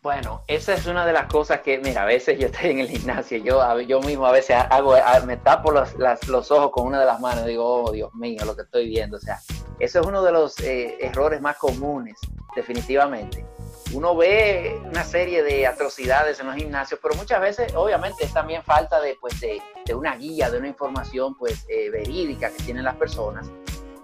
Bueno, 0.07 0.45
esa 0.47 0.75
es 0.75 0.87
una 0.87 1.05
de 1.05 1.13
las 1.13 1.27
cosas 1.27 1.63
que, 1.63 1.79
mira, 1.79 2.03
a 2.03 2.05
veces 2.05 2.39
yo 2.39 2.47
estoy 2.47 2.71
en 2.71 2.79
el 2.79 2.89
gimnasio, 2.89 3.39
yo, 3.39 3.81
yo 3.81 4.01
mismo 4.01 4.25
a 4.25 4.31
veces 4.31 4.55
hago, 4.71 4.95
me 5.27 5.37
tapo 5.37 5.73
los, 5.73 5.97
los 6.29 6.51
ojos 6.53 6.71
con 6.71 6.87
una 6.87 7.01
de 7.01 7.07
las 7.07 7.19
manos 7.19 7.45
y 7.45 7.49
digo, 7.49 7.83
oh 7.83 7.91
Dios 7.91 8.15
mío, 8.15 8.45
lo 8.45 8.55
que 8.55 8.63
estoy 8.63 8.89
viendo. 8.89 9.17
O 9.17 9.21
sea, 9.21 9.41
eso 9.81 10.01
es 10.01 10.07
uno 10.07 10.23
de 10.23 10.31
los 10.31 10.61
eh, 10.61 10.97
errores 11.01 11.41
más 11.41 11.57
comunes, 11.57 12.15
definitivamente 12.55 13.45
uno 13.93 14.17
ve 14.17 14.81
una 14.85 15.05
serie 15.05 15.43
de 15.43 15.67
atrocidades 15.67 16.41
en 16.41 16.47
los 16.47 16.57
gimnasios, 16.57 16.99
pero 17.03 17.15
muchas 17.15 17.41
veces 17.41 17.73
obviamente 17.75 18.25
es 18.25 18.33
también 18.33 18.63
falta 18.63 19.01
de, 19.01 19.17
pues, 19.21 19.41
de, 19.41 19.95
una 19.95 20.17
guía, 20.17 20.51
de 20.51 20.59
una 20.59 20.69
información 20.69 21.37
pues, 21.37 21.65
eh, 21.69 21.91
verídica 21.91 22.51
que 22.51 22.63
tienen 22.65 22.85
las 22.85 22.97
personas. 22.97 23.49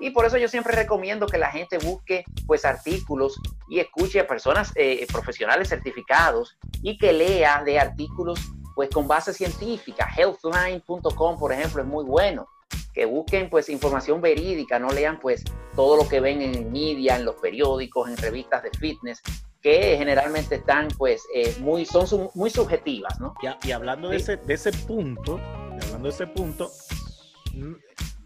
Y 0.02 0.11
por 0.11 0.26
eso 0.26 0.37
yo 0.37 0.49
siempre 0.49 0.75
recomiendo 0.75 1.26
que 1.26 1.38
la 1.38 1.49
gente 1.49 1.78
busque 1.78 2.25
pues 2.44 2.64
artículos 2.64 3.40
y 3.68 3.78
escuche 3.78 4.18
a 4.18 4.26
personas 4.26 4.73
eh, 4.75 5.06
profesionales 5.12 5.68
certificados 5.68 6.59
y 6.82 6.99
que 6.99 7.12
lea 7.12 7.62
de 7.64 7.78
artículos 7.78 8.40
pues 8.75 8.90
con 8.90 9.06
base 9.06 9.32
científica. 9.32 10.09
Healthline.com, 10.16 11.38
por 11.38 11.52
ejemplo, 11.52 11.82
es 11.82 11.88
muy 11.88 12.04
bueno. 12.04 12.49
Que 12.92 13.04
busquen 13.04 13.49
pues 13.49 13.68
información 13.68 14.21
verídica, 14.21 14.80
no 14.80 14.88
lean 14.88 15.21
pues 15.21 15.44
todo 15.76 15.97
lo 15.97 16.09
que 16.09 16.18
ven 16.18 16.42
en 16.42 16.73
media, 16.73 17.14
en 17.14 17.25
los 17.25 17.37
periódicos, 17.37 18.11
en 18.11 18.16
revistas 18.16 18.64
de 18.64 18.71
fitness, 18.71 19.23
que 19.62 19.97
generalmente 19.97 20.56
están, 20.56 20.88
pues, 20.99 21.23
eh, 21.32 21.54
muy, 21.61 21.87
son 21.87 22.28
muy 22.35 22.50
subjetivas, 22.50 23.21
¿no? 23.21 23.35
Y, 23.62 23.71
hablando 23.71 24.09
de, 24.09 24.16
ese, 24.16 24.37
de 24.37 24.54
ese 24.54 24.73
punto, 24.73 25.40
hablando 25.80 26.09
de 26.09 26.14
ese 26.14 26.26
punto, 26.26 26.71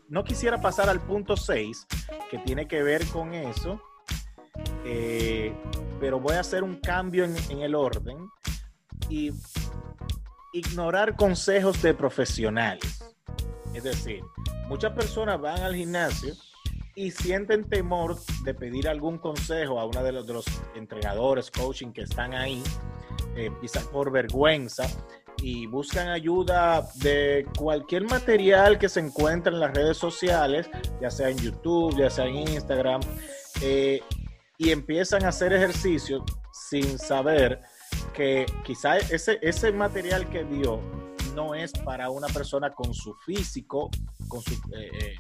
no 0.09 0.25
quisiera 0.25 0.61
pasar 0.61 0.89
al 0.89 1.01
punto 1.01 1.37
6, 1.37 1.87
que 2.31 2.39
tiene 2.39 2.67
que 2.69 2.83
ver 2.83 3.07
con 3.07 3.35
eso, 3.35 3.81
eh, 4.85 5.55
pero 6.01 6.21
voy 6.21 6.35
a 6.35 6.41
hacer 6.41 6.63
un 6.63 6.77
cambio 6.77 7.25
en, 7.25 7.61
el 7.61 7.75
orden 7.75 8.17
y 9.09 9.33
ignorar 10.53 11.17
consejos 11.17 11.83
de 11.83 11.95
profesionales. 11.95 13.03
Es 13.75 13.83
decir, 13.83 14.23
muchas 14.69 14.93
personas 14.93 15.41
van 15.41 15.61
al 15.61 15.75
gimnasio 15.75 16.35
y 16.95 17.11
sienten 17.11 17.69
temor 17.69 18.17
de 18.45 18.55
pedir 18.55 18.89
algún 18.89 19.19
consejo 19.19 19.79
a 19.79 19.85
uno 19.85 20.03
de 20.03 20.13
los, 20.13 20.27
de 20.27 20.33
los 20.33 20.47
entrenadores, 20.75 21.51
coaching 21.51 21.93
que 21.93 22.03
están 22.03 22.33
ahí, 22.33 22.63
eh, 23.37 23.51
quizás 23.61 23.85
por 23.85 24.11
vergüenza, 24.11 24.87
y 25.39 25.67
buscan 25.67 26.09
ayuda 26.09 26.89
de 26.97 27.47
cualquier 27.59 28.05
material 28.05 28.79
que 28.79 28.89
se 28.89 29.01
encuentre 29.01 29.53
en 29.53 29.61
las 29.61 29.75
redes 29.75 29.97
sociales, 29.97 30.69
ya 31.01 31.11
sea 31.11 31.29
en 31.29 31.39
YouTube, 31.39 31.97
ya 31.97 32.11
sea 32.11 32.27
en 32.27 32.37
Instagram, 32.49 33.01
eh, 33.61 34.01
y 34.59 34.71
empiezan 34.71 35.25
a 35.25 35.29
hacer 35.29 35.53
ejercicio 35.53 36.25
sin 36.53 36.99
saber 36.99 37.61
que 38.15 38.47
quizás 38.65 39.11
ese, 39.11 39.39
ese 39.43 39.73
material 39.73 40.29
que 40.31 40.45
dio 40.45 40.81
no 41.35 41.55
es 41.55 41.73
para 41.73 42.09
una 42.11 42.29
persona 42.29 42.73
con 42.73 42.95
su 42.95 43.15
físico, 43.15 43.91
con 44.29 44.41
su... 44.41 44.55
Eh, 44.73 44.91
eh 45.01 45.15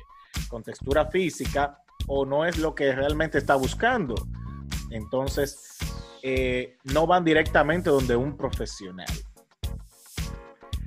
con 0.48 0.62
textura 0.62 1.06
física 1.06 1.82
o 2.06 2.24
no 2.24 2.44
es 2.44 2.58
lo 2.58 2.74
que 2.74 2.92
realmente 2.92 3.38
está 3.38 3.56
buscando. 3.56 4.14
Entonces, 4.90 5.76
eh, 6.22 6.76
no 6.84 7.06
van 7.06 7.24
directamente 7.24 7.90
donde 7.90 8.16
un 8.16 8.36
profesional. 8.36 9.06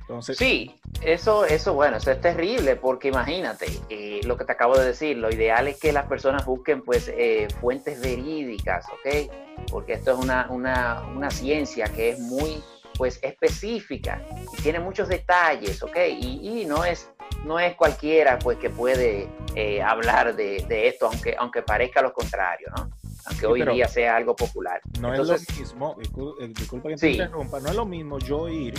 Entonces, 0.10 0.40
sí, 0.40 0.76
eso, 1.04 1.46
eso, 1.46 1.76
bueno, 1.76 1.98
eso 1.98 2.10
es 2.10 2.20
terrible 2.20 2.76
porque 2.76 3.10
imagínate 3.10 3.68
eh, 3.90 4.22
lo 4.24 4.38
que 4.38 4.44
te 4.44 4.54
acabo 4.54 4.76
de 4.76 4.88
decir, 4.88 5.16
lo 5.16 5.30
ideal 5.30 5.68
es 5.68 5.80
que 5.80 5.94
las 5.94 6.08
personas 6.08 6.48
busquen 6.48 6.82
pues 6.82 7.12
eh, 7.16 7.48
fuentes 7.62 8.02
verídicas, 8.02 8.88
¿ok? 8.88 9.32
Porque 9.70 9.94
esto 9.94 10.14
es 10.14 10.18
una, 10.18 10.48
una, 10.50 11.04
una, 11.16 11.30
ciencia 11.30 11.90
que 11.90 12.10
es 12.10 12.20
muy 12.20 12.64
pues 12.98 13.20
específica 13.22 14.20
y 14.58 14.62
tiene 14.64 14.80
muchos 14.80 15.10
detalles, 15.10 15.84
¿ok? 15.84 15.98
Y, 16.20 16.62
y 16.62 16.66
no 16.66 16.84
es 16.84 17.08
no 17.46 17.60
es 17.60 17.76
cualquiera 17.76 18.40
pues 18.40 18.58
que 18.58 18.72
puede 18.72 19.30
eh, 19.54 19.80
hablar 19.80 20.36
de, 20.36 20.88
esto, 20.88 21.06
aunque, 21.06 21.36
aunque 21.38 21.62
parezca 21.62 22.02
lo 22.02 22.14
contrario, 22.14 22.70
¿no? 22.76 22.90
Aunque 23.26 23.46
hoy 23.46 23.64
día 23.64 23.88
sea 23.88 24.16
algo 24.16 24.36
popular. 24.36 24.82
No 25.00 25.14
es 25.14 25.20
lo 25.20 25.38
mismo, 25.56 25.98
eh, 26.42 26.48
disculpa 26.48 26.90
que 26.90 26.96
te 26.96 27.12
interrumpa, 27.12 27.60
no 27.60 27.70
es 27.70 27.76
lo 27.76 27.86
mismo 27.86 28.18
yo 28.18 28.50
ir 28.50 28.74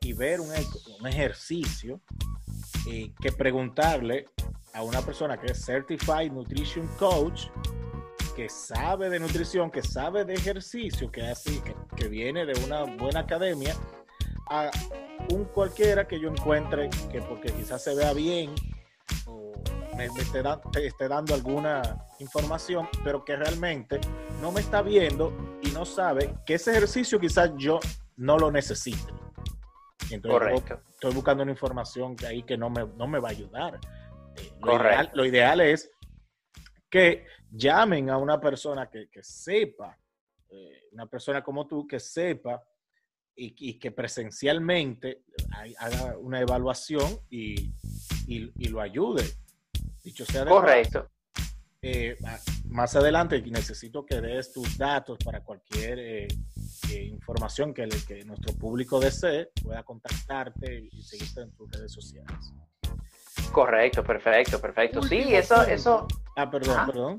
y 0.00 0.12
ver 0.12 0.40
un, 0.40 0.50
ejercicio 1.06 2.00
eh, 2.88 3.12
que 3.20 3.32
preguntarle 3.32 4.28
a 4.72 4.82
una 4.82 5.02
persona 5.02 5.38
que 5.38 5.52
es 5.52 5.64
Certified 5.64 6.32
Nutrition 6.32 6.86
Coach, 6.98 7.46
que 8.34 8.48
sabe 8.48 9.10
de 9.10 9.18
nutrición, 9.18 9.70
que 9.70 9.82
sabe 9.82 10.24
de 10.24 10.34
ejercicio, 10.34 11.10
que, 11.10 11.22
así, 11.22 11.60
que 11.96 12.08
viene 12.08 12.46
de 12.46 12.58
una 12.64 12.84
buena 12.84 13.20
academia, 13.20 13.74
a 14.48 14.70
un 15.32 15.44
cualquiera 15.44 16.08
que 16.08 16.20
yo 16.20 16.28
encuentre 16.28 16.90
que 17.10 17.20
porque 17.22 17.52
quizás 17.52 17.84
se 17.84 17.94
vea 17.94 18.12
bien 18.12 18.54
o 19.26 19.52
me, 19.96 20.06
esté, 20.06 21.08
dando 21.08 21.34
alguna 21.34 22.06
información, 22.18 22.88
pero 23.04 23.24
que 23.24 23.36
realmente 23.36 24.00
no 24.40 24.50
me 24.50 24.60
está 24.60 24.82
viendo 24.82 25.58
y 25.62 25.70
no 25.70 25.84
sabe 25.84 26.34
que 26.46 26.54
ese 26.54 26.72
ejercicio 26.72 27.20
quizás 27.20 27.52
yo 27.56 27.80
no 28.16 28.38
lo 28.38 28.50
necesite. 28.50 29.19
Entonces, 30.10 30.78
estoy 30.90 31.14
buscando 31.14 31.42
una 31.42 31.52
información 31.52 32.16
que 32.16 32.26
ahí 32.26 32.42
que 32.42 32.56
no 32.56 32.70
me, 32.70 32.86
no 32.96 33.06
me 33.06 33.18
va 33.18 33.28
a 33.28 33.32
ayudar. 33.32 33.78
Eh, 34.36 34.50
lo, 35.12 35.24
ideal, 35.24 35.60
es 35.60 35.90
que 36.88 37.26
llamen 37.50 38.10
a 38.10 38.18
una 38.18 38.40
persona 38.40 38.88
que, 38.88 39.08
sepa, 39.22 39.98
eh, 40.48 40.88
una 40.92 41.06
persona 41.06 41.42
como 41.42 41.66
tú, 41.66 41.86
que 41.86 42.00
sepa 42.00 42.62
y, 43.34 43.78
que 43.78 43.90
presencialmente 43.90 45.22
haga 45.78 46.18
una 46.18 46.40
evaluación 46.40 47.20
y, 47.30 47.72
lo 48.68 48.80
ayude. 48.80 49.24
Dicho 50.02 50.24
sea 50.24 50.44
de 50.44 50.50
Correcto. 50.50 51.10
Eh, 51.82 52.18
más 52.68 52.94
adelante 52.94 53.40
necesito 53.40 54.04
que 54.04 54.20
des 54.20 54.52
tus 54.52 54.76
datos 54.76 55.16
para 55.24 55.40
cualquier 55.40 55.98
eh, 55.98 56.28
eh, 56.90 57.04
información 57.04 57.72
que, 57.72 57.88
que 58.06 58.22
nuestro 58.24 58.52
público 58.54 59.00
desee, 59.00 59.48
pueda 59.62 59.82
contactarte 59.82 60.88
y 60.92 61.02
seguirte 61.02 61.40
en 61.40 61.50
tus 61.52 61.70
redes 61.70 61.92
sociales. 61.92 62.52
Correcto, 63.52 64.04
perfecto, 64.04 64.60
perfecto. 64.60 65.02
Sí, 65.02 65.34
eso, 65.34 65.62
eso. 65.62 66.06
Ah, 66.36 66.48
perdón, 66.48 66.86
perdón. 66.86 67.18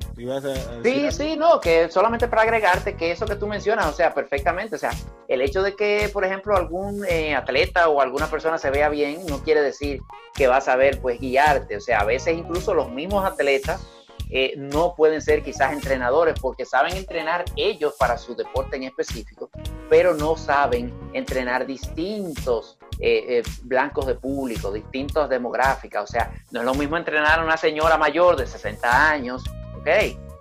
sí, 0.83 1.11
sí, 1.11 1.35
no, 1.35 1.59
que 1.59 1.91
solamente 1.91 2.27
para 2.27 2.43
agregarte 2.43 2.95
que 2.95 3.11
eso 3.11 3.25
que 3.25 3.35
tú 3.35 3.47
mencionas, 3.47 3.87
o 3.87 3.93
sea, 3.93 4.13
perfectamente, 4.13 4.75
o 4.75 4.79
sea, 4.79 4.91
el 5.27 5.41
hecho 5.41 5.61
de 5.61 5.75
que, 5.75 6.09
por 6.13 6.23
ejemplo, 6.23 6.55
algún 6.55 7.05
eh, 7.05 7.35
atleta 7.35 7.89
o 7.89 7.99
alguna 7.99 8.27
persona 8.27 8.57
se 8.57 8.71
vea 8.71 8.89
bien, 8.89 9.25
no 9.27 9.43
quiere 9.43 9.61
decir 9.61 9.99
que 10.33 10.47
va 10.47 10.57
a 10.57 10.61
saber, 10.61 11.01
pues, 11.01 11.19
guiarte. 11.19 11.75
O 11.75 11.81
sea, 11.81 11.99
a 11.99 12.05
veces 12.05 12.37
incluso 12.37 12.73
los 12.73 12.89
mismos 12.89 13.25
atletas 13.25 13.85
eh, 14.33 14.53
no 14.55 14.95
pueden 14.95 15.21
ser 15.21 15.43
quizás 15.43 15.73
entrenadores 15.73 16.39
porque 16.39 16.65
saben 16.65 16.95
entrenar 16.95 17.43
ellos 17.57 17.95
para 17.99 18.17
su 18.17 18.33
deporte 18.33 18.77
en 18.77 18.83
específico, 18.83 19.49
pero 19.89 20.13
no 20.13 20.37
saben 20.37 20.93
entrenar 21.11 21.65
distintos 21.65 22.77
eh, 22.99 23.39
eh, 23.39 23.43
blancos 23.63 24.07
de 24.07 24.15
público, 24.15 24.71
distintos 24.71 25.27
demográficas. 25.27 26.03
O 26.05 26.07
sea, 26.07 26.33
no 26.51 26.61
es 26.61 26.65
lo 26.65 26.73
mismo 26.75 26.95
entrenar 26.95 27.39
a 27.39 27.43
una 27.43 27.57
señora 27.57 27.97
mayor 27.97 28.37
de 28.37 28.47
60 28.47 29.09
años, 29.09 29.43
¿ok? 29.77 29.87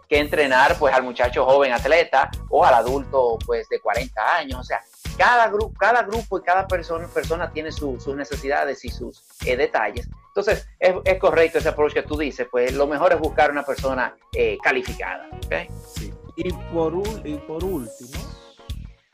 Que 0.09 0.19
entrenar 0.21 0.77
pues 0.79 0.95
al 0.95 1.03
muchacho 1.03 1.45
joven 1.45 1.73
atleta 1.73 2.31
o 2.49 2.65
al 2.65 2.75
adulto 2.75 3.39
pues 3.45 3.69
de 3.69 3.81
40 3.81 4.37
años. 4.37 4.61
O 4.61 4.65
sea, 4.65 4.81
cada, 5.19 5.49
grupo, 5.49 5.77
cada 5.77 6.05
grupo 6.05 6.39
y 6.39 6.43
cada 6.43 6.69
persona, 6.69 7.09
persona 7.09 7.51
tiene 7.51 7.73
sus 7.73 8.07
necesidades 8.15 8.85
y 8.85 8.91
sus 8.91 9.25
detalles. 9.41 10.09
Entonces, 10.31 10.69
es, 10.79 11.19
correcto 11.19 11.59
ese 11.59 11.71
approach 11.71 11.93
que 11.93 12.03
tú 12.05 12.17
dices, 12.17 12.47
pues 12.51 12.73
lo 12.73 12.87
mejor 12.87 13.13
es 13.13 13.19
buscar 13.19 13.51
una 13.51 13.65
persona 13.65 14.15
eh, 14.33 14.57
calificada. 14.63 15.29
Sí. 15.95 16.13
Y, 16.37 16.53
por, 16.73 16.95
último, 16.95 17.41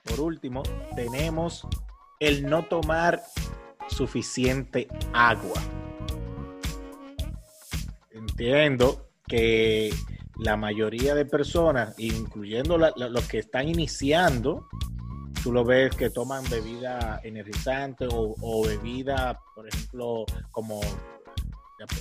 por 0.05 0.21
último, 0.21 0.63
tenemos 0.95 1.67
el 2.21 2.45
no 2.45 2.65
tomar 2.65 3.23
suficiente 3.89 4.89
agua. 5.15 5.61
Entiendo 8.11 9.09
que 9.27 9.91
la 10.39 10.59
mayoría 10.59 11.15
de 11.15 11.25
personas, 11.25 11.95
incluyendo 11.99 12.77
los 12.77 13.27
que 13.27 13.39
están 13.39 13.69
iniciando, 13.69 14.69
tú 15.43 15.53
lo 15.53 15.65
ves 15.65 15.95
que 15.95 16.11
toman 16.11 16.43
bebida 16.51 17.21
energizante 17.23 18.07
o, 18.11 18.67
bebida, 18.67 19.39
por 19.55 19.69
ejemplo, 19.69 20.25
como 20.51 20.81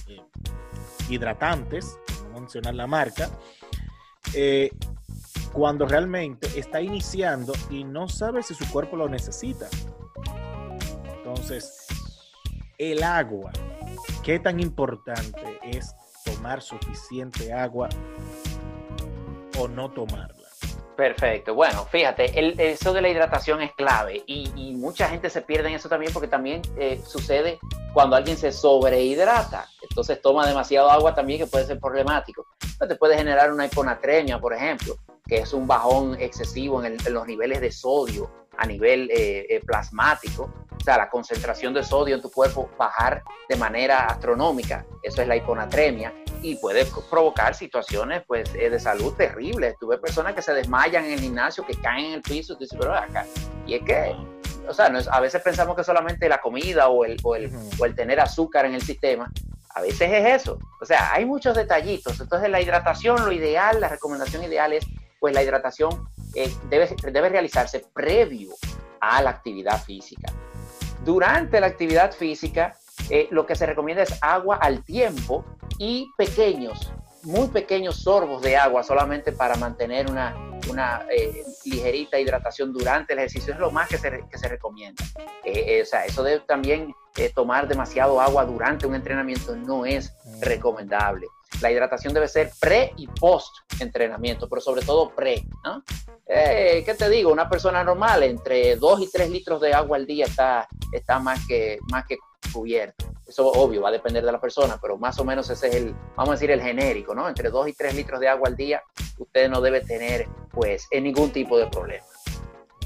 eh, 0.07 0.21
hidratantes, 1.09 1.97
no 2.31 2.39
mencionar 2.39 2.75
la 2.75 2.87
marca, 2.87 3.29
eh, 4.33 4.71
cuando 5.53 5.85
realmente 5.85 6.47
está 6.59 6.81
iniciando 6.81 7.53
y 7.69 7.83
no 7.83 8.09
sabe 8.09 8.43
si 8.43 8.53
su 8.53 8.69
cuerpo 8.69 8.97
lo 8.97 9.07
necesita. 9.07 9.67
Entonces, 11.17 11.87
el 12.77 13.03
agua, 13.03 13.51
¿qué 14.23 14.39
tan 14.39 14.59
importante 14.59 15.59
es 15.63 15.95
tomar 16.25 16.61
suficiente 16.61 17.53
agua 17.53 17.89
o 19.57 19.67
no 19.67 19.89
tomarla? 19.91 20.34
Perfecto. 20.95 21.53
Bueno, 21.53 21.85
fíjate, 21.85 22.39
el, 22.39 22.59
eso 22.59 22.93
de 22.93 23.01
la 23.01 23.09
hidratación 23.09 23.61
es 23.61 23.73
clave 23.73 24.23
y, 24.25 24.73
mucha 24.75 25.09
gente 25.09 25.29
se 25.29 25.41
pierde 25.41 25.69
en 25.69 25.75
eso 25.75 25.89
también 25.89 26.13
porque 26.13 26.27
también 26.27 26.61
eh, 26.77 27.01
sucede 27.05 27.59
cuando 27.93 28.15
alguien 28.15 28.37
se 28.37 28.51
sobrehidrata. 28.51 29.67
Entonces 29.81 30.21
toma 30.21 30.47
demasiado 30.47 30.89
agua 30.91 31.15
también 31.15 31.39
que 31.39 31.47
puede 31.47 31.65
ser 31.65 31.79
problemático. 31.79 32.45
te 32.87 32.95
puede 32.95 33.17
generar 33.17 33.51
una 33.51 33.65
hiponatremia, 33.65 34.39
por 34.39 34.53
ejemplo, 34.53 34.95
que 35.25 35.39
es 35.39 35.53
un 35.53 35.65
bajón 35.65 36.15
excesivo 36.19 36.83
en, 36.83 36.97
los 37.09 37.25
niveles 37.25 37.61
de 37.61 37.71
sodio 37.71 38.29
a 38.57 38.65
nivel 38.65 39.09
eh, 39.11 39.47
eh, 39.49 39.61
plasmático. 39.65 40.53
O 40.85 40.91
sea, 40.91 40.99
la 40.99 41.09
concentración 41.09 41.73
de 41.73 41.83
sodio 41.83 42.13
en 42.13 42.21
tu 42.21 42.29
cuerpo 42.29 42.69
bajar 42.77 43.23
de 43.49 43.55
manera 43.55 44.05
astronómica. 44.05 44.85
Eso 45.01 45.23
es 45.23 45.27
la 45.27 45.35
hiponatremia 45.35 46.13
y 46.43 46.57
puede 46.57 46.85
provocar 47.09 47.55
situaciones 47.55 48.21
pues 48.27 48.53
eh, 48.53 48.69
de 48.69 48.79
salud 48.79 49.11
terribles. 49.15 49.75
Tuve 49.79 49.97
personas 49.97 50.35
que 50.35 50.43
se 50.43 50.53
desmayan 50.53 51.05
en 51.05 51.13
el 51.13 51.21
gimnasio, 51.21 51.65
que 51.65 51.73
caen 51.73 52.05
en 52.05 52.13
el 52.13 52.21
piso, 52.21 52.53
y 52.53 52.57
dices, 52.57 52.77
pero 52.79 52.93
acá. 52.93 53.25
Y 53.65 53.73
es 53.73 53.81
que, 53.81 54.15
o 54.67 54.75
sea, 54.75 54.89
no 54.89 54.99
es, 54.99 55.07
a 55.07 55.19
veces 55.19 55.41
pensamos 55.41 55.75
que 55.75 55.83
solamente 55.83 56.29
la 56.29 56.39
comida 56.39 56.87
o 56.89 57.03
el, 57.03 57.17
o 57.23 57.35
el, 57.35 57.51
o 57.79 57.85
el 57.87 57.95
tener 57.95 58.19
azúcar 58.19 58.67
en 58.67 58.75
el 58.75 58.83
sistema, 58.83 59.31
a 59.69 59.81
veces 59.81 60.11
es 60.13 60.43
eso. 60.43 60.59
O 60.79 60.85
sea, 60.85 61.13
hay 61.13 61.25
muchos 61.25 61.55
detallitos. 61.55 62.19
Entonces, 62.19 62.47
la 62.51 62.61
hidratación, 62.61 63.25
lo 63.25 63.31
ideal, 63.31 63.81
la 63.81 63.89
recomendación 63.89 64.43
ideal 64.43 64.71
es, 64.71 64.85
pues 65.19 65.33
la 65.33 65.41
hidratación 65.41 66.07
eh, 66.35 66.53
debe, 66.69 66.95
debe 67.11 67.29
realizarse 67.29 67.83
previo 67.91 68.51
a 69.01 69.23
la 69.23 69.31
actividad 69.31 69.81
física. 69.81 70.31
Durante 71.03 71.59
la 71.59 71.67
actividad 71.67 72.11
física, 72.11 72.77
eh, 73.09 73.27
lo 73.31 73.45
que 73.45 73.55
se 73.55 73.65
recomienda 73.65 74.03
es 74.03 74.17
agua 74.21 74.57
al 74.57 74.83
tiempo 74.83 75.45
y 75.77 76.11
pequeños, 76.17 76.91
muy 77.23 77.47
pequeños 77.49 77.97
sorbos 77.97 78.41
de 78.41 78.55
agua 78.57 78.83
solamente 78.83 79.31
para 79.31 79.55
mantener 79.55 80.09
una, 80.09 80.35
una 80.69 81.05
eh, 81.11 81.43
ligerita 81.65 82.19
hidratación 82.19 82.71
durante 82.73 83.13
el 83.13 83.19
ejercicio. 83.19 83.53
Es 83.53 83.59
lo 83.59 83.71
más 83.71 83.89
que 83.89 83.97
se, 83.97 84.23
que 84.29 84.37
se 84.37 84.47
recomienda. 84.47 85.03
Eh, 85.43 85.81
o 85.81 85.85
sea, 85.85 86.05
eso 86.05 86.23
de 86.23 86.39
también 86.39 86.93
tomar 87.33 87.67
demasiado 87.67 88.19
agua 88.19 88.45
durante 88.45 88.85
un 88.85 88.95
entrenamiento 88.95 89.55
no 89.55 89.85
es 89.85 90.13
mm. 90.25 90.41
recomendable. 90.41 91.27
La 91.61 91.71
hidratación 91.71 92.13
debe 92.13 92.27
ser 92.27 92.51
pre 92.59 92.91
y 92.97 93.07
post 93.07 93.55
entrenamiento, 93.79 94.47
pero 94.49 94.61
sobre 94.61 94.81
todo 94.81 95.09
pre. 95.09 95.43
¿no? 95.63 95.83
¿Qué 96.25 96.95
te 96.97 97.09
digo? 97.09 97.31
Una 97.31 97.49
persona 97.49 97.83
normal 97.83 98.23
entre 98.23 98.75
2 98.75 99.01
y 99.01 99.11
3 99.11 99.29
litros 99.29 99.61
de 99.61 99.73
agua 99.73 99.97
al 99.97 100.05
día 100.05 100.25
está, 100.25 100.67
está 100.91 101.19
más, 101.19 101.45
que, 101.47 101.77
más 101.91 102.05
que 102.05 102.17
cubierto. 102.51 103.05
Eso 103.27 103.47
obvio 103.47 103.81
va 103.81 103.89
a 103.89 103.91
depender 103.91 104.23
de 104.23 104.31
la 104.31 104.39
persona, 104.39 104.77
pero 104.81 104.97
más 104.97 105.19
o 105.19 105.25
menos 105.25 105.49
ese 105.49 105.67
es 105.67 105.75
el, 105.75 105.95
vamos 106.15 106.29
a 106.29 106.31
decir, 106.33 106.51
el 106.51 106.61
genérico, 106.61 107.15
¿no? 107.15 107.27
Entre 107.27 107.49
2 107.49 107.69
y 107.69 107.73
3 107.73 107.95
litros 107.95 108.19
de 108.19 108.27
agua 108.27 108.49
al 108.49 108.55
día, 108.55 108.83
usted 109.17 109.49
no 109.49 109.61
debe 109.61 109.81
tener, 109.81 110.27
pues, 110.51 110.87
en 110.91 111.03
ningún 111.03 111.31
tipo 111.31 111.57
de 111.57 111.67
problema. 111.67 112.05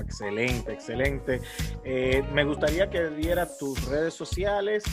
Excelente, 0.01 0.73
excelente. 0.73 1.41
Eh, 1.83 2.23
me 2.33 2.45
gustaría 2.45 2.89
que 2.89 3.09
dieras 3.09 3.57
tus 3.57 3.85
redes 3.87 4.13
sociales 4.13 4.83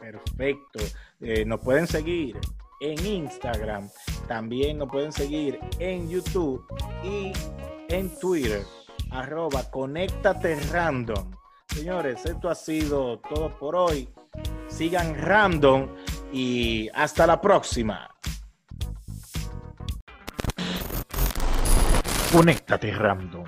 Perfecto. 0.00 0.80
Eh, 1.20 1.44
nos 1.44 1.60
pueden 1.60 1.86
seguir 1.86 2.36
en 2.80 3.06
Instagram, 3.06 3.88
también 4.26 4.78
nos 4.78 4.88
pueden 4.88 5.12
seguir 5.12 5.60
en 5.78 6.08
YouTube 6.08 6.66
y 7.04 7.32
en 7.92 8.08
Twitter, 8.18 8.64
arroba 9.10 9.70
Conéctate 9.70 10.58
Random. 10.70 11.30
Señores, 11.68 12.24
esto 12.24 12.48
ha 12.48 12.54
sido 12.54 13.18
todo 13.18 13.56
por 13.58 13.76
hoy. 13.76 14.08
Sigan 14.68 15.14
random 15.14 15.88
y 16.32 16.88
hasta 16.94 17.26
la 17.26 17.38
próxima. 17.40 18.08
Conéctate 22.32 22.92
Random. 22.92 23.44